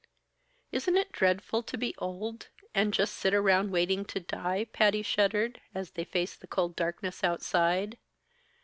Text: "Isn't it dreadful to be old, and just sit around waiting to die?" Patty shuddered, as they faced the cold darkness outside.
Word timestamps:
"Isn't 0.71 0.97
it 0.97 1.11
dreadful 1.11 1.61
to 1.61 1.77
be 1.77 1.93
old, 1.99 2.47
and 2.73 2.91
just 2.91 3.13
sit 3.15 3.35
around 3.35 3.69
waiting 3.69 4.03
to 4.05 4.19
die?" 4.19 4.65
Patty 4.73 5.03
shuddered, 5.03 5.61
as 5.75 5.91
they 5.91 6.05
faced 6.05 6.41
the 6.41 6.47
cold 6.47 6.75
darkness 6.75 7.23
outside. 7.23 7.99